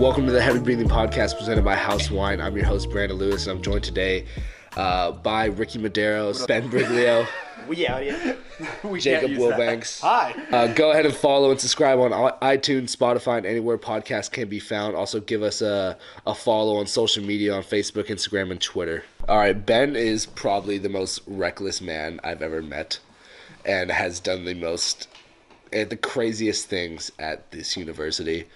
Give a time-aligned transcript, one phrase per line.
[0.00, 2.40] Welcome to the Heavy Breathing Podcast presented by House Wine.
[2.40, 4.24] I'm your host, Brandon Lewis, and I'm joined today
[4.74, 7.26] uh, by Ricky Medeiros, Ben Briglio,
[7.68, 8.38] We out here.
[8.82, 9.32] we Jacob.
[9.32, 10.00] Wilbanks.
[10.00, 10.34] Hi.
[10.50, 14.58] Uh, go ahead and follow and subscribe on iTunes, Spotify, and anywhere podcasts can be
[14.58, 14.96] found.
[14.96, 19.04] Also, give us a, a follow on social media on Facebook, Instagram, and Twitter.
[19.28, 23.00] All right, Ben is probably the most reckless man I've ever met
[23.66, 25.08] and has done the most,
[25.74, 28.46] uh, the craziest things at this university.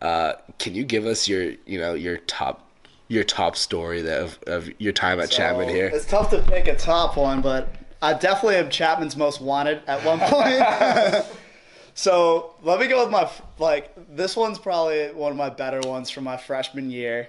[0.00, 2.68] Uh, can you give us your, you know, your top,
[3.08, 5.90] your top story that of, of your time at Chapman here?
[5.92, 7.68] It's tough to pick a top one, but
[8.02, 11.26] I definitely am Chapman's most wanted at one point.
[11.94, 13.92] so let me go with my like.
[14.14, 17.28] This one's probably one of my better ones from my freshman year.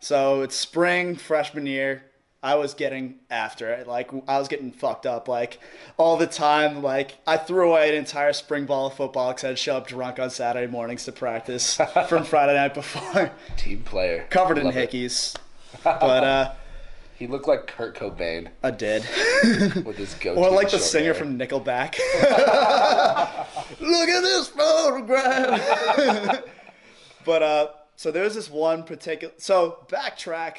[0.00, 2.04] So it's spring freshman year.
[2.42, 3.86] I was getting after it.
[3.88, 5.58] Like I was getting fucked up like
[5.96, 6.82] all the time.
[6.82, 10.18] Like I threw away an entire spring ball of football because I'd show up drunk
[10.20, 11.76] on Saturday mornings to practice
[12.08, 14.26] from Friday night before, Team player.
[14.30, 14.74] covered in it.
[14.74, 15.34] hickeys.
[15.82, 16.52] But uh,
[17.18, 19.02] He looked like Kurt Cobain I did.
[19.84, 20.40] with his goatee.
[20.40, 21.14] Or like the singer hair.
[21.14, 21.98] from Nickelback.
[23.80, 26.42] Look at this photograph.
[27.24, 29.34] but uh, so there's this one particular.
[29.38, 30.58] So backtrack.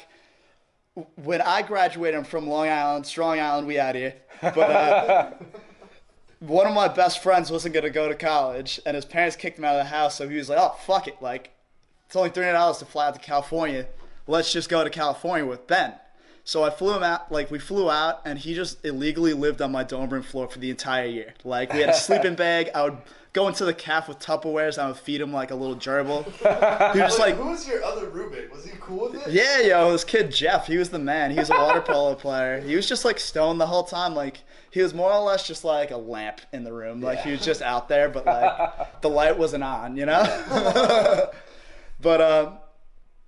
[1.16, 3.66] When I graduated, I'm from Long Island, Strong Island.
[3.66, 4.14] We out here.
[4.40, 5.30] But uh,
[6.40, 9.64] one of my best friends wasn't gonna go to college, and his parents kicked him
[9.64, 10.16] out of the house.
[10.16, 11.50] So he was like, "Oh fuck it, like
[12.06, 13.86] it's only three hundred dollars to fly out to California.
[14.26, 15.94] Let's just go to California with Ben."
[16.48, 19.70] So I flew him out, like we flew out, and he just illegally lived on
[19.70, 21.34] my dorm room floor for the entire year.
[21.44, 22.70] Like we had a sleeping bag.
[22.74, 22.96] I would
[23.34, 24.78] go into the calf with Tupperwares.
[24.78, 26.24] And I would feed him like a little gerbil.
[26.94, 28.50] He was like, who was your other roommate?
[28.50, 29.30] Was he cool with it?
[29.30, 31.32] yeah, yo, this kid Jeff, he was the man.
[31.32, 32.62] He was a water polo player.
[32.62, 34.14] He was just like stoned the whole time.
[34.14, 34.40] Like
[34.70, 37.02] he was more or less just like a lamp in the room.
[37.02, 40.22] Like he was just out there, but like the light wasn't on, you know.
[42.00, 42.54] but um,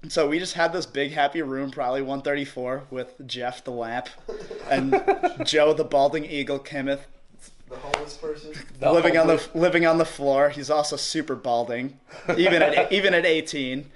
[0.08, 4.08] so we just had this big happy room, probably 134, with Jeff the lamp
[4.70, 5.02] and
[5.44, 7.06] Joe the balding eagle, Kenneth
[7.68, 8.52] The homeless person.
[8.80, 10.48] living on the living on the floor.
[10.50, 11.98] He's also super balding,
[12.36, 13.90] even at even at 18.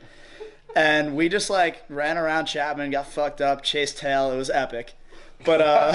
[0.77, 4.31] And we just like ran around Chapman, got fucked up, chased tail.
[4.33, 4.95] It was epic.
[5.45, 5.93] But uh,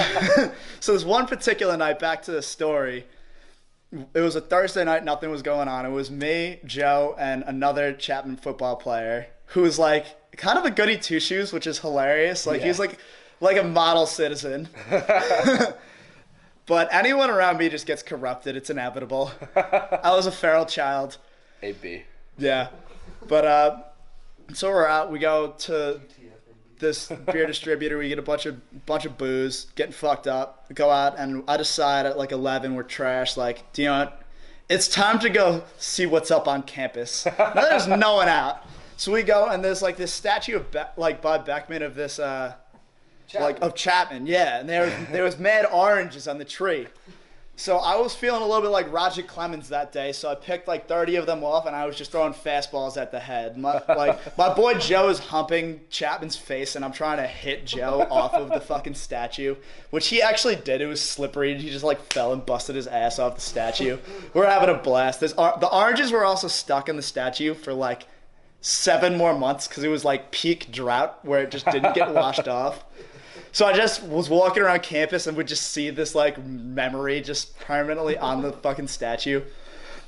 [0.80, 1.98] so there's one particular night.
[1.98, 3.04] Back to the story.
[4.14, 5.04] It was a Thursday night.
[5.04, 5.84] Nothing was going on.
[5.84, 10.06] It was me, Joe, and another Chapman football player who was like
[10.36, 12.46] kind of a goody two shoes, which is hilarious.
[12.46, 12.98] Like he was like
[13.40, 14.68] like a model citizen.
[16.70, 18.54] But anyone around me just gets corrupted.
[18.54, 19.32] It's inevitable.
[19.56, 21.18] I was a feral child.
[21.64, 22.04] AB.
[22.38, 22.68] Yeah.
[23.26, 23.82] But uh
[24.54, 26.00] so we're out, we go to
[26.78, 30.90] this beer distributor, we get a bunch of bunch of booze, getting fucked up, go
[30.90, 34.22] out and I decide at like eleven we're trash, like, do you know what?
[34.68, 37.26] It's time to go see what's up on campus.
[37.36, 38.64] Now there's no one out.
[39.00, 42.18] So we go and there's like this statue of Be- like Bob Beckman of this
[42.18, 42.52] uh
[43.32, 44.60] like of Chapman, yeah.
[44.60, 46.86] And there was there was mad oranges on the tree.
[47.56, 50.12] So I was feeling a little bit like Roger Clemens that day.
[50.12, 53.10] So I picked like 30 of them off, and I was just throwing fastballs at
[53.10, 53.56] the head.
[53.56, 58.06] My, like my boy Joe is humping Chapman's face, and I'm trying to hit Joe
[58.10, 59.56] off of the fucking statue,
[59.88, 60.82] which he actually did.
[60.82, 61.52] It was slippery.
[61.52, 63.96] and He just like fell and busted his ass off the statue.
[64.34, 65.20] We're having a blast.
[65.20, 68.06] There's, the oranges were also stuck in the statue for like
[68.60, 72.48] seven more months because it was like peak drought where it just didn't get washed
[72.48, 72.84] off.
[73.52, 77.58] So I just was walking around campus and would just see this like memory just
[77.60, 79.42] permanently on the fucking statue.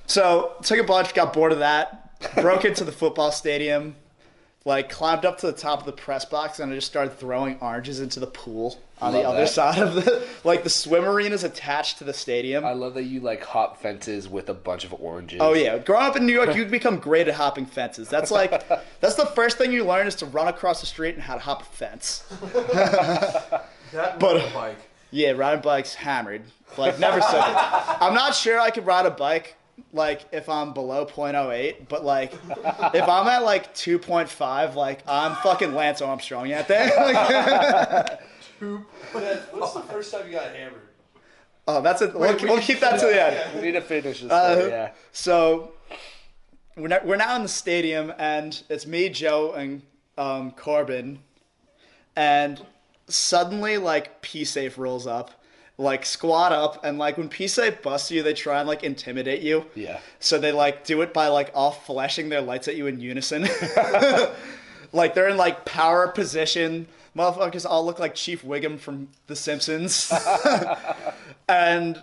[0.07, 3.97] So took a bunch, got bored of that, broke into the football stadium,
[4.65, 7.59] like climbed up to the top of the press box and I just started throwing
[7.61, 9.49] oranges into the pool on the other that.
[9.49, 12.65] side of the like the swim arena is attached to the stadium.
[12.65, 15.39] I love that you like hop fences with a bunch of oranges.
[15.43, 18.09] Oh yeah, growing up in New York, you become great at hopping fences.
[18.09, 18.69] That's like,
[19.01, 21.41] that's the first thing you learn is to run across the street and how to
[21.41, 22.25] hop a fence.
[23.93, 24.79] That But- but, bike.
[25.11, 26.43] Yeah, riding bikes hammered.
[26.79, 27.57] Like never said it.
[28.01, 29.57] I'm not sure I could ride a bike
[29.93, 32.33] like if I'm below 0.08, but like
[32.95, 36.91] if I'm at like 2.5, like I'm fucking Lance Armstrong out there.
[36.97, 38.21] Like,
[39.53, 40.83] What's the first time you got hammered?
[41.69, 42.15] oh, that's it.
[42.15, 43.55] We'll, we'll keep that to the end.
[43.57, 44.31] We need to finish this.
[44.31, 44.91] Uh, story, yeah.
[45.13, 45.73] So
[46.77, 49.83] we're now, we're now in the stadium, and it's me, Joe, and
[50.19, 51.19] um, Corbin,
[52.17, 52.65] and
[53.09, 55.42] suddenly like P Safe rolls up,
[55.79, 59.43] like squat up, and like when P Safe busts you, they try and like intimidate
[59.43, 59.67] you.
[59.75, 60.01] Yeah.
[60.21, 63.49] So they like do it by like all flashing their lights at you in unison.
[64.93, 66.87] like they're in like power position.
[67.17, 70.11] Motherfuckers all look like Chief Wiggum from The Simpsons.
[71.49, 72.03] and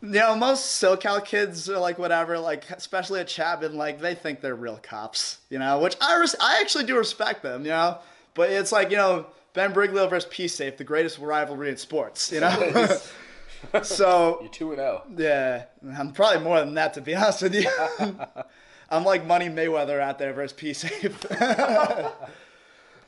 [0.00, 4.40] You know, most SoCal kids are like whatever, like especially at Chapman, like they think
[4.40, 7.98] they're real cops, you know, which I res- I actually do respect them, you know,
[8.34, 12.32] but it's like you know Ben Briglio versus P Safe, the greatest rivalry in sports,
[12.32, 12.98] you know.
[13.82, 15.02] so You're two and oh.
[15.16, 15.64] yeah,
[15.96, 17.68] I'm probably more than that to be honest with you.
[18.90, 21.26] I'm like Money Mayweather out there versus P Safe.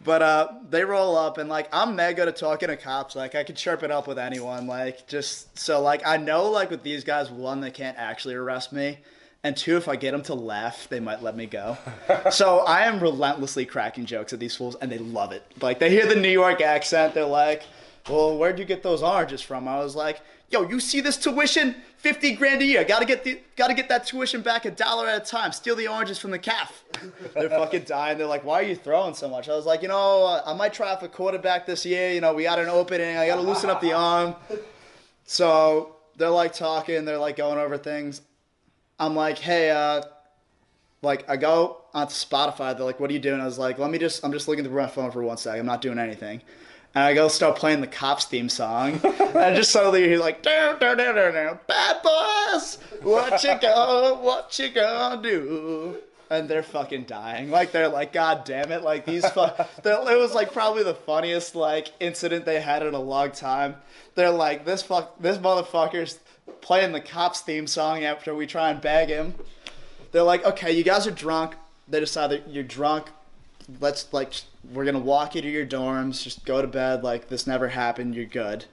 [0.04, 3.16] but uh, they roll up and like I'm mega at talking to cops.
[3.16, 4.66] Like I could chirp it up with anyone.
[4.66, 8.72] Like just so like I know like with these guys, one they can't actually arrest
[8.72, 8.98] me.
[9.42, 11.78] And two, if I get them to laugh, they might let me go.
[12.30, 15.42] so I am relentlessly cracking jokes at these fools, and they love it.
[15.60, 17.62] Like they hear the New York accent, they're like,
[18.08, 20.20] "Well, where'd you get those oranges from?" I was like,
[20.50, 21.74] "Yo, you see this tuition?
[21.96, 22.84] Fifty grand a year.
[22.84, 25.52] Gotta get the, gotta get that tuition back a dollar at a time.
[25.52, 26.84] Steal the oranges from the calf."
[27.34, 28.18] They're fucking dying.
[28.18, 30.74] They're like, "Why are you throwing so much?" I was like, "You know, I might
[30.74, 32.12] try for quarterback this year.
[32.12, 33.16] You know, we got an opening.
[33.16, 34.34] I gotta loosen up the arm."
[35.26, 37.04] So they're like talking.
[37.04, 38.20] They're like going over things.
[39.00, 40.02] I'm like, hey, uh,
[41.02, 42.76] like I go onto Spotify.
[42.76, 43.40] They're like, what are you doing?
[43.40, 45.58] I was like, let me just, I'm just looking through my phone for one sec.
[45.58, 46.42] I'm not doing anything.
[46.94, 49.00] And I go start playing the cops theme song.
[49.04, 54.14] and just suddenly he's like, down, down, down, down, down, bad boys, what you gonna,
[54.20, 55.96] what you gonna do?
[56.28, 57.50] And they're fucking dying.
[57.50, 58.82] Like they're like, God damn it!
[58.82, 59.40] Like these, fu-.
[59.82, 63.74] they're- it was like probably the funniest like incident they had in a long time.
[64.14, 66.20] They're like, this fuck, this motherfucker's
[66.60, 69.34] playing the cops theme song after we try and bag him.
[70.12, 71.54] They're like, okay, you guys are drunk.
[71.88, 73.08] They decide that you're drunk.
[73.80, 74.32] Let's like,
[74.72, 76.22] we're gonna walk you to your dorms.
[76.22, 77.02] Just go to bed.
[77.04, 78.14] Like this never happened.
[78.14, 78.66] You're good.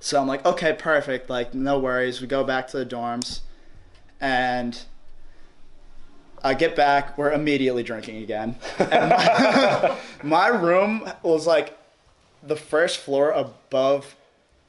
[0.00, 1.30] So I'm like, okay, perfect.
[1.30, 2.20] Like no worries.
[2.20, 3.40] We go back to the dorms,
[4.20, 4.80] and
[6.42, 7.16] I get back.
[7.18, 8.56] We're immediately drinking again.
[8.78, 11.78] And my, my room was like
[12.42, 14.16] the first floor above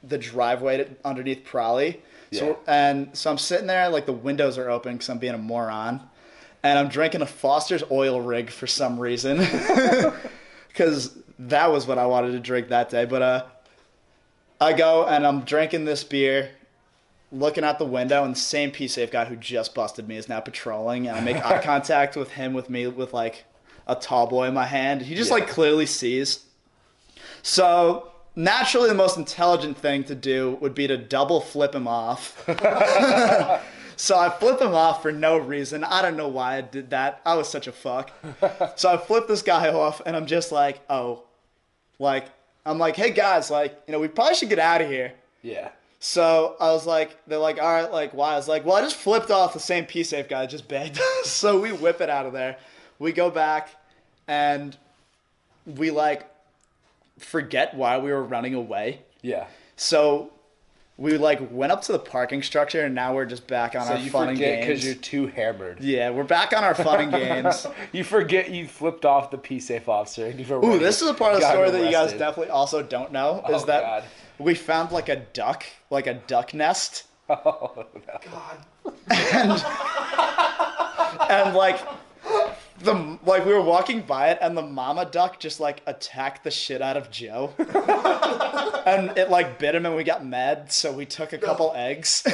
[0.02, 1.98] the driveway underneath Pralle.
[2.32, 2.54] So Yeah.
[2.66, 6.00] and so I'm sitting there like the windows are open because I'm being a moron,
[6.62, 9.38] and I'm drinking a Foster's oil rig for some reason,
[10.68, 13.04] because that was what I wanted to drink that day.
[13.04, 13.44] But uh,
[14.60, 16.50] I go and I'm drinking this beer,
[17.30, 20.28] looking out the window, and the same P safe guy who just busted me is
[20.28, 23.44] now patrolling, and I make eye contact with him with me with like
[23.86, 25.02] a tall boy in my hand.
[25.02, 25.34] He just Yeah.
[25.34, 26.44] like clearly sees.
[27.42, 32.42] So naturally, the most intelligent thing to do would be to double flip him off.
[33.96, 35.84] so I flip him off for no reason.
[35.84, 37.20] I don't know why I did that.
[37.24, 38.10] I was such a fuck.
[38.76, 41.22] so I flip this guy off, and I'm just like, oh,
[41.98, 42.26] like
[42.64, 45.12] I'm like, hey guys, like you know, we probably should get out of here.
[45.42, 45.70] Yeah.
[45.98, 48.32] So I was like, they're like, all right, like why?
[48.32, 50.68] I was like, well, I just flipped off the same P safe guy, that just
[50.68, 50.98] begged.
[51.24, 52.56] so we whip it out of there.
[52.98, 53.70] We go back,
[54.26, 54.76] and
[55.64, 56.28] we like
[57.22, 59.00] forget why we were running away.
[59.22, 59.46] Yeah.
[59.76, 60.32] So
[60.98, 63.94] we like went up to the parking structure, and now we're just back on So
[63.94, 65.80] our you fun and forget because you're too hammered.
[65.80, 67.10] Yeah, we're back on our fun and
[67.44, 67.66] games.
[67.92, 70.26] You forget you flipped off the P safe officer.
[70.26, 72.50] And you've Ooh, this is a part of the gotten story that you guys definitely
[72.50, 73.42] also don't know.
[73.46, 74.04] Oh, is Oh, that God.
[74.38, 77.04] we found like a duck, like a duck nest.
[77.30, 78.18] Oh, no.
[78.30, 79.62] God.
[81.30, 81.80] and like
[82.82, 86.50] the like we were walking by it and the mama duck just like attacked the
[86.50, 87.52] shit out of Joe.
[88.86, 92.22] and it like bit him and we got mad, so we took a couple eggs.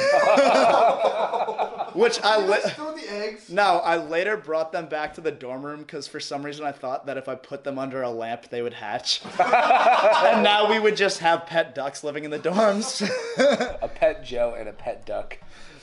[1.93, 3.49] Which I li- throw the eggs.
[3.49, 6.71] no, I later brought them back to the dorm room because for some reason I
[6.71, 9.21] thought that if I put them under a lamp they would hatch.
[9.39, 13.01] and now we would just have pet ducks living in the dorms.
[13.81, 15.37] a pet Joe and a pet duck.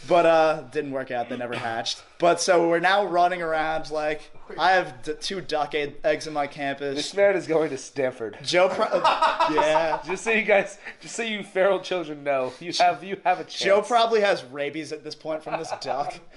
[0.09, 1.29] But uh, didn't work out.
[1.29, 2.03] They never hatched.
[2.19, 6.33] But so we're now running around like I have d- two duck egg- eggs in
[6.33, 6.95] my campus.
[6.97, 8.39] This man is going to Stanford.
[8.43, 8.87] Joe, pro-
[9.55, 10.01] yeah.
[10.07, 13.45] Just so you guys, just so you feral children know, you have you have a
[13.45, 13.59] chance.
[13.59, 16.15] Joe probably has rabies at this point from this duck.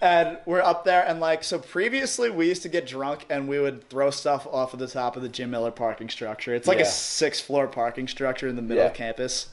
[0.00, 3.60] And we're up there, and like, so previously we used to get drunk and we
[3.60, 6.52] would throw stuff off of the top of the Jim Miller parking structure.
[6.56, 6.86] It's like Yeah.
[6.86, 9.50] a six floor parking structure in the middle of campus.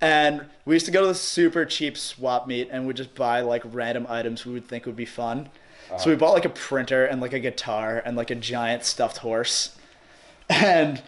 [0.00, 3.40] And we used to go to the super cheap swap meet and we'd just buy
[3.40, 5.48] like random items we would think would be fun.
[5.98, 6.20] So we uh-huh.
[6.20, 9.76] bought like a printer and like a guitar and like a giant stuffed horse.
[10.50, 11.02] And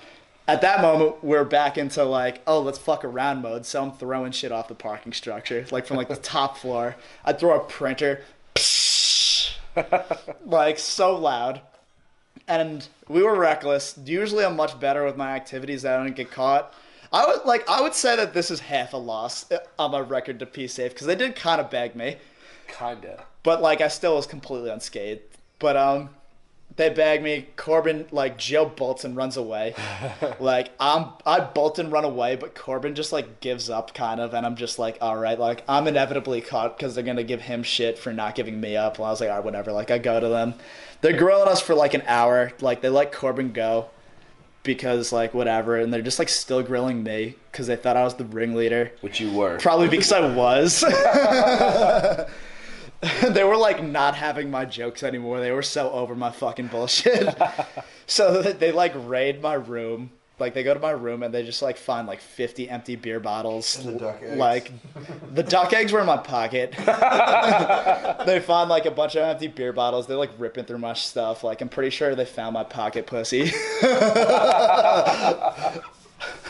[0.46, 3.66] at that moment, we're back into like, oh, let's fuck around mode.
[3.66, 6.96] So I'm throwing shit off the parking structure, like from like the top floor.
[7.24, 8.22] I throw a printer,
[10.46, 11.60] like so loud.
[12.46, 13.98] And we were reckless.
[14.02, 15.82] Usually, I'm much better with my activities.
[15.82, 16.72] that I don't get caught.
[17.12, 17.68] I would like.
[17.68, 19.46] I would say that this is half a loss
[19.78, 22.16] on my record to P safe because they did kind of bag me
[22.68, 23.24] kinda.
[23.42, 25.22] but like I still was completely unscathed.
[25.58, 26.10] But um,
[26.76, 27.48] they bag me.
[27.56, 29.74] Corbin like Joe bolts and runs away.
[30.40, 34.34] like I'm I bolt and run away, but Corbin just like gives up kind of,
[34.34, 37.62] and I'm just like, all right, like I'm inevitably caught because they're gonna give him
[37.62, 38.96] shit for not giving me up.
[38.96, 39.72] And I was like, all right, whatever.
[39.72, 40.54] Like I go to them.
[41.00, 42.52] They're grilling us for like an hour.
[42.60, 43.88] Like they let Corbin go
[44.68, 48.14] because like whatever, and they're just like still grilling me because they thought I was
[48.14, 48.92] the ringleader.
[49.00, 49.58] Which you were.
[49.58, 50.80] Probably because I was.
[53.32, 55.40] they were like not having my jokes anymore.
[55.40, 57.34] They were so over my fucking bullshit.
[58.06, 60.10] so they like raid my room.
[60.38, 63.18] Like they go to my room and they just like find like 50 empty beer
[63.20, 63.84] bottles.
[63.84, 64.36] And the duck eggs.
[64.36, 64.72] Like
[65.34, 66.72] the duck eggs were in my pocket.
[68.26, 70.06] they found like a bunch of empty beer bottles.
[70.06, 71.42] They're like ripping through my stuff.
[71.42, 73.50] Like I'm pretty sure they found my pocket pussy.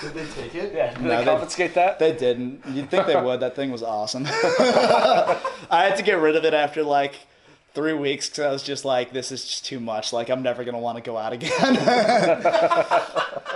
[0.01, 0.73] Did they take it?
[0.75, 0.93] Yeah.
[0.95, 1.99] Did No, they they- that?
[1.99, 2.65] They didn't.
[2.71, 3.41] You'd think they would.
[3.41, 4.27] That thing was awesome.
[4.31, 5.39] I
[5.71, 7.15] had to get rid of it after like
[7.75, 10.13] three weeks because I was just like, this is just too much.
[10.13, 11.51] Like, I'm never gonna want to go out again.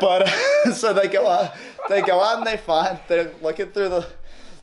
[0.00, 0.28] but
[0.74, 1.54] so they go out.
[1.88, 4.06] They go out and they find they're looking through the.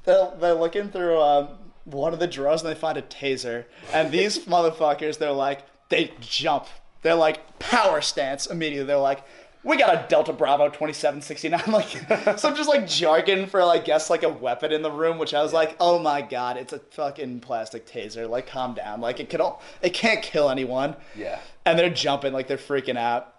[0.06, 1.50] They're, they're looking through um,
[1.86, 3.66] one of the drawers and they find a taser.
[3.94, 6.68] And these motherfuckers, they're like, they jump.
[7.02, 8.86] They're like power stance immediately.
[8.86, 9.24] They're like,
[9.64, 11.60] we got a Delta Bravo 2769.
[11.68, 15.34] Like some just like jargon for like guess like a weapon in the room, which
[15.34, 18.30] I was like, oh my god, it's a fucking plastic taser.
[18.30, 19.02] Like calm down.
[19.02, 20.96] Like it can all it can't kill anyone.
[21.16, 21.40] Yeah.
[21.66, 23.36] And they're jumping, like they're freaking out.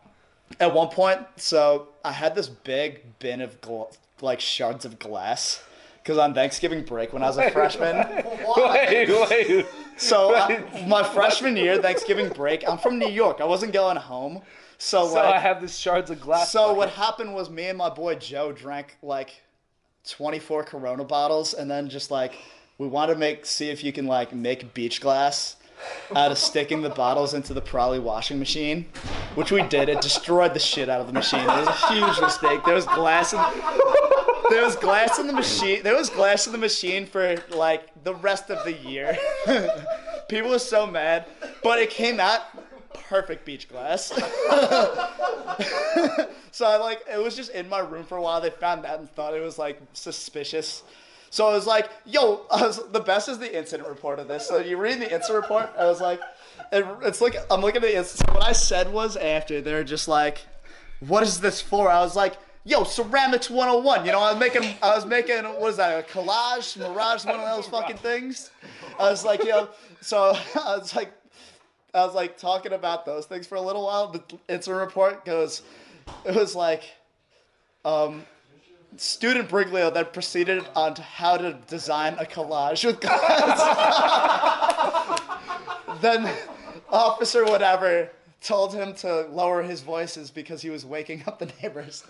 [0.58, 5.62] At one point, so I had this big bin of gl- like shards of glass.
[6.02, 7.94] Because on Thanksgiving break when I was a freshman,
[8.56, 9.66] Wait, wait.
[9.98, 13.40] so uh, I, my freshman year, Thanksgiving break, I'm from New York.
[13.40, 14.40] I wasn't going home.
[14.82, 16.50] So, So like, I have this shards of glass.
[16.50, 16.76] so bucket.
[16.78, 19.42] what happened was me and my boy Joe drank like
[20.08, 22.32] 24 Corona bottles, and then just like
[22.78, 25.56] we wanted to make see if you can like make beach glass
[26.16, 28.86] out of sticking the bottles into the Pralle washing machine,
[29.34, 29.90] which we did.
[29.90, 31.40] It destroyed the shit out of the machine.
[31.40, 32.64] It was a huge mistake.
[32.64, 33.38] There was glass in
[34.50, 35.82] there was glass in the machine.
[35.82, 39.16] There was glass in the machine for like the rest of the year.
[40.30, 41.26] People were so mad,
[41.62, 42.40] but it came out
[43.10, 44.06] perfect beach glass.
[46.52, 48.40] so I like it was just in my room for a while.
[48.40, 50.84] They found that and thought it was like suspicious.
[51.30, 54.58] So I was like, "Yo, was, the best is the incident report of this." So
[54.58, 55.72] you read the incident report.
[55.76, 56.20] I was like,
[56.70, 59.82] it, "It's like I'm looking at the incident." So what I said was after they're
[59.82, 60.46] just like,
[61.00, 64.62] "What is this for?" I was like, "Yo, ceramics 101." You know, I was making,
[64.82, 65.98] I was making, what is that?
[65.98, 68.52] A collage, mirage, one of those fucking things.
[69.00, 69.68] I was like, "Yo,"
[70.00, 71.12] so I was like,
[71.94, 74.08] I was like talking about those things for a little while.
[74.08, 75.62] The incident report goes,
[76.24, 76.84] it was like,
[77.84, 78.24] um,
[78.96, 83.60] student Briglio then proceeded on to how to design a collage with glass.
[86.00, 86.32] then
[86.90, 88.10] officer whatever
[88.42, 92.04] told him to lower his voices because he was waking up the neighbors.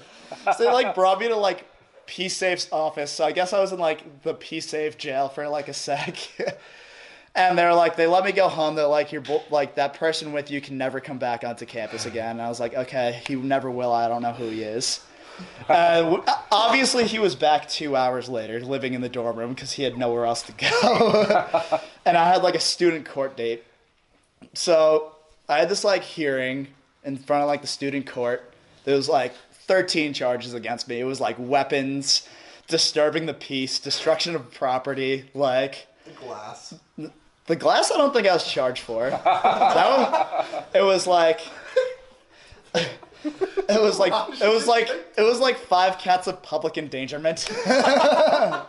[0.56, 1.66] So they like brought me to like
[2.06, 3.10] P Safe's office.
[3.10, 6.16] So I guess I was in like the P Safe jail for like a sec.
[7.34, 8.74] And they're like, they let me go home.
[8.74, 12.32] They're like, you're like that person with you can never come back onto campus again.
[12.32, 13.92] And I was like, okay, he never will.
[13.92, 15.04] I don't know who he is.
[15.68, 16.20] Uh,
[16.50, 19.96] obviously, he was back two hours later, living in the dorm room because he had
[19.96, 21.80] nowhere else to go.
[22.04, 23.64] and I had like a student court date.
[24.54, 25.12] So
[25.48, 26.68] I had this like hearing
[27.04, 28.52] in front of like the student court.
[28.84, 31.00] There was like 13 charges against me.
[31.00, 32.28] It was like weapons,
[32.66, 35.86] disturbing the peace, destruction of property, like.
[36.16, 36.74] Glass.
[37.50, 39.10] The glass, I don't think I was charged for.
[39.10, 41.40] That one, it was like,
[42.76, 42.88] it
[43.68, 44.88] was like, it was like,
[45.18, 47.50] it was like five cats of public endangerment.
[47.66, 48.64] it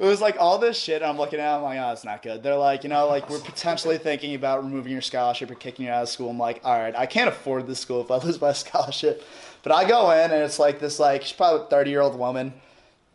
[0.00, 1.02] was like all this shit.
[1.02, 2.42] And I'm looking at, it, I'm like, oh, it's not good.
[2.42, 5.92] They're like, you know, like we're potentially thinking about removing your scholarship or kicking you
[5.92, 6.30] out of school.
[6.30, 9.24] I'm like, all right, I can't afford this school if I lose my scholarship.
[9.62, 12.18] But I go in and it's like this, like she's probably a 30 year old
[12.18, 12.54] woman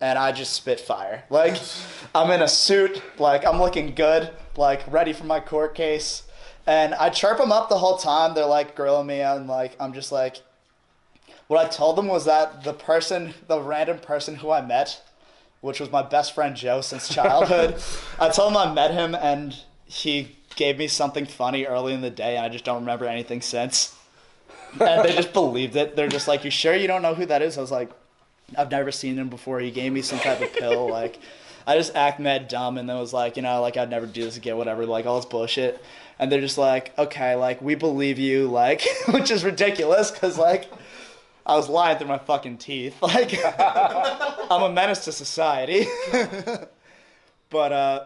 [0.01, 1.23] and I just spit fire.
[1.29, 1.57] Like,
[2.13, 6.23] I'm in a suit, like, I'm looking good, like, ready for my court case.
[6.67, 8.33] And I chirp them up the whole time.
[8.33, 10.37] They're like grilling me, and like, I'm just like,
[11.47, 15.01] what I told them was that the person, the random person who I met,
[15.61, 17.81] which was my best friend Joe since childhood,
[18.19, 22.09] I told him I met him, and he gave me something funny early in the
[22.09, 23.95] day, and I just don't remember anything since.
[24.79, 25.95] And they just believed it.
[25.95, 27.57] They're just like, You sure you don't know who that is?
[27.57, 27.91] I was like,
[28.57, 29.59] I've never seen him before.
[29.59, 30.89] He gave me some type of pill.
[30.95, 31.19] Like,
[31.67, 34.23] I just act mad dumb and then was like, you know, like I'd never do
[34.23, 35.83] this again, whatever, like all this bullshit.
[36.19, 40.71] And they're just like, okay, like we believe you, like, which is ridiculous because like
[41.45, 42.95] I was lying through my fucking teeth.
[43.01, 45.87] Like, I'm a menace to society.
[47.49, 48.03] but, uh,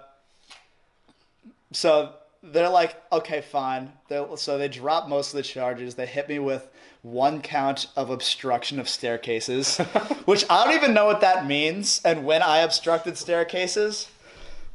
[1.71, 3.91] so they're like, okay, fine.
[4.07, 5.95] They're, so they drop most of the charges.
[5.95, 6.69] They hit me with
[7.01, 9.77] one count of obstruction of staircases,
[10.25, 14.09] which I don't even know what that means and when I obstructed staircases.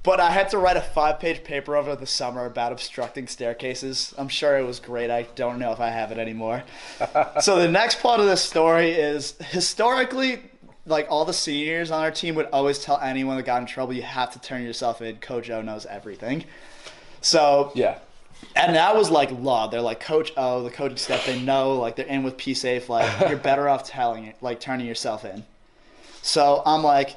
[0.03, 4.15] But I had to write a five page paper over the summer about obstructing staircases.
[4.19, 5.11] I'm sure it was great.
[5.11, 6.63] I don't know if I have it anymore.
[7.41, 10.43] so the next part of this story is historically,
[10.85, 13.95] like all the seniors on our team would always tell anyone that got in trouble,
[13.95, 15.17] you have to turn yourself in.
[15.17, 16.45] Kojo knows everything.
[17.25, 17.99] So Yeah.
[18.55, 19.67] and that was like law.
[19.69, 21.27] They're like Coach O, the coaching staff.
[21.27, 22.89] They know like they're in with P safe.
[22.89, 25.45] Like you're better off telling it, like turning yourself in.
[26.23, 27.17] So I'm like,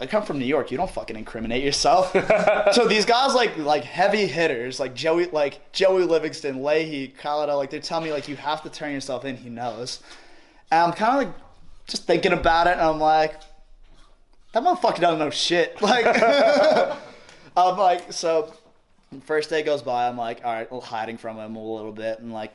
[0.00, 0.70] I come from New York.
[0.70, 2.12] You don't fucking incriminate yourself.
[2.72, 7.56] so these guys like like heavy hitters like Joey like Joey Livingston, Leahy, Colorado.
[7.56, 9.36] Like they're telling me like you have to turn yourself in.
[9.36, 10.00] He knows.
[10.70, 11.36] And I'm kind of like
[11.86, 13.40] just thinking about it, and I'm like,
[14.52, 15.76] that motherfucker doesn't know shit.
[15.80, 16.04] Like,
[17.56, 18.52] I'm like, so
[19.24, 22.20] first day goes by, I'm like, all right, well, hiding from him a little bit,
[22.20, 22.52] and like,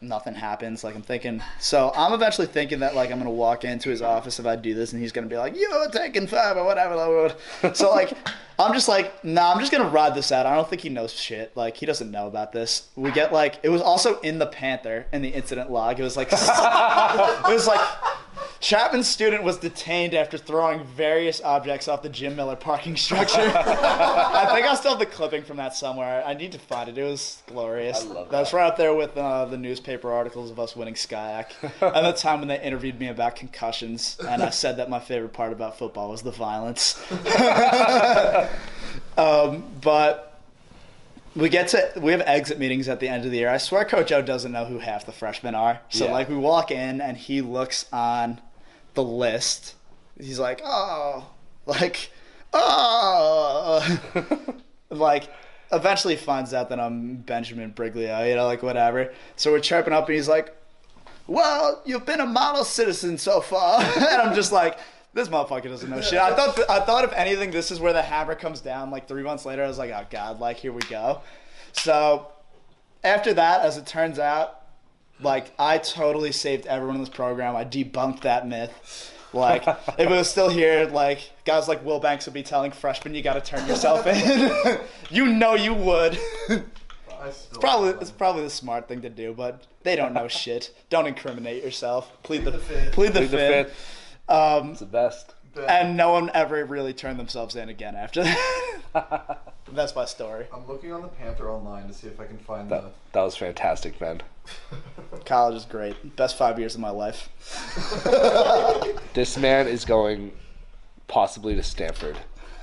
[0.00, 0.84] nothing happens.
[0.84, 4.38] Like, I'm thinking, so I'm eventually thinking that like I'm gonna walk into his office
[4.38, 7.34] if I do this, and he's gonna be like, you're taking five or whatever.
[7.74, 8.12] So like,
[8.58, 10.46] I'm just like, nah, I'm just gonna ride this out.
[10.46, 11.54] I don't think he knows shit.
[11.56, 12.88] Like, he doesn't know about this.
[12.96, 16.00] We get like, it was also in the Panther in the incident log.
[16.00, 17.80] It was like, it was like.
[18.66, 23.40] Chapman's student was detained after throwing various objects off the Jim Miller parking structure.
[23.54, 26.24] I think I still have the clipping from that somewhere.
[26.26, 26.98] I need to find it.
[26.98, 28.02] It was glorious.
[28.02, 31.52] I love That's right up there with uh, the newspaper articles of us winning SCIAC.
[31.80, 35.32] and the time when they interviewed me about concussions, and I said that my favorite
[35.32, 37.00] part about football was the violence.
[39.16, 40.40] um, but
[41.36, 43.48] we get to we have exit meetings at the end of the year.
[43.48, 45.82] I swear Coach O doesn't know who half the freshmen are.
[45.90, 46.12] So Yeah.
[46.12, 48.40] like we walk in and he looks on
[48.96, 49.76] the list.
[50.18, 51.28] He's like, oh,
[51.66, 52.10] like,
[52.52, 54.00] oh,
[54.90, 55.28] like.
[55.72, 59.12] Eventually finds out that I'm Benjamin Briglio, you know, like whatever.
[59.34, 60.56] So we're chirping up, and he's like,
[61.26, 64.78] "Well, you've been a model citizen so far," and I'm just like,
[65.12, 68.00] "This motherfucker doesn't know shit." I thought, I thought if anything, this is where the
[68.00, 68.92] hammer comes down.
[68.92, 71.20] Like three months later, I was like, "Oh God, like here we go."
[71.72, 72.28] So
[73.02, 74.55] after that, as it turns out,
[75.20, 77.56] like I totally saved everyone in this program.
[77.56, 79.12] I debunked that myth.
[79.32, 83.22] Like if it was still here, like guys like Wilbanks would be telling freshmen, "You
[83.22, 84.78] got to turn yourself in."
[85.10, 86.18] you know you would.
[86.48, 90.74] I still probably it's probably the smart thing to do, but they don't know shit.
[90.90, 92.10] Don't incriminate yourself.
[92.22, 92.92] Plead the, the fifth.
[92.92, 93.68] plead the Plead the fifth.
[93.72, 94.30] fifth.
[94.30, 95.34] Um, It's the best.
[95.68, 99.52] and no one ever really turned themselves in again after that.
[99.72, 100.46] That's my story.
[100.52, 103.36] I'm looking on the Panther online to see if I can find That, that was
[103.36, 104.22] fantastic, Ben.
[105.24, 106.16] College is great.
[106.16, 107.28] Best five years of my life.
[109.14, 110.32] This man is going
[111.08, 112.18] possibly to Stanford.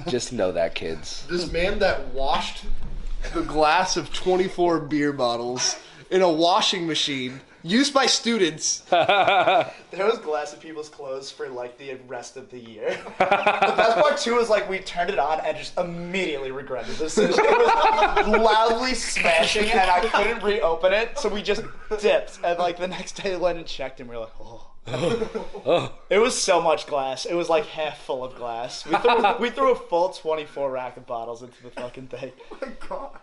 [0.07, 1.25] Just know that, kids.
[1.27, 2.65] This man that washed
[3.33, 5.75] the glass of 24 beer bottles
[6.11, 8.83] in a washing machine used by students.
[9.93, 12.97] There was glass in people's clothes for like the rest of the year.
[13.19, 13.25] the
[13.77, 17.45] best part too was like we turned it on and just immediately regretted the decision.
[17.45, 21.61] It was loudly smashing and I couldn't reopen it, so we just
[21.99, 22.39] dipped.
[22.43, 24.67] And like the next day, went and checked and we were like, oh.
[24.87, 25.93] oh.
[26.09, 27.25] It was so much glass.
[27.25, 28.85] It was like half full of glass.
[28.85, 32.31] We threw, we threw a full 24 rack of bottles into the fucking thing.
[32.51, 33.19] Oh my God.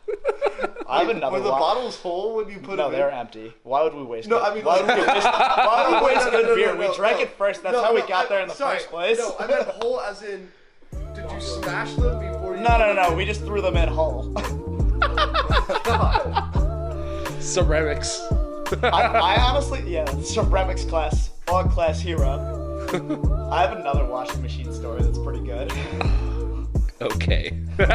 [0.91, 1.61] I have another Were the one.
[1.61, 3.15] bottles full when you put No, them they're in?
[3.15, 3.53] empty.
[3.63, 4.29] Why would we waste?
[4.29, 5.27] No, good- I mean, why would we waste?
[5.27, 6.75] Why would we waste No, no, good no, beer?
[6.75, 7.23] no, we drank no.
[7.23, 7.63] it first.
[7.63, 9.19] That's No, how we no, got I- there in the sorry, first place.
[9.19, 10.49] No, I meant whole as in.
[11.15, 12.63] Did you smash them before you?
[12.63, 13.15] No, no, no, no.
[13.15, 14.33] We just threw them in whole.
[17.41, 18.21] Ceramics.
[18.83, 22.79] I, I honestly, yeah, ceramics class, all class hero.
[23.51, 25.73] I have another washing machine story that's pretty good.
[27.01, 27.57] Okay.
[27.79, 27.89] this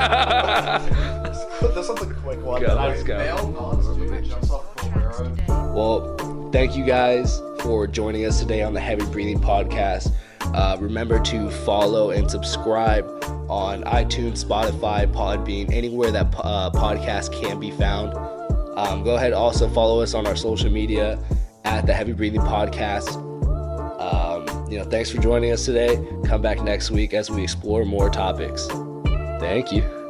[1.88, 2.60] one's a quick one.
[2.60, 3.18] Go, let's go.
[3.18, 5.76] Male non-student jumps off full railroad.
[5.76, 10.12] Well, thank you guys for joining us today on the Heavy Breathing Podcast.
[10.42, 13.06] Uh, remember to follow and subscribe
[13.48, 18.16] on iTunes, Spotify, Podbean, anywhere that uh, podcast can be found.
[18.76, 21.20] Um, go ahead, also follow us on our social media
[21.64, 23.22] at the Heavy Breathing Podcast.
[24.00, 26.04] Um, you know, thanks for joining us today.
[26.26, 28.68] Come back next week as we explore more topics.
[29.40, 30.05] Thank you.